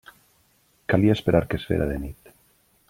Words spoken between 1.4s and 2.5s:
que es fera de nit.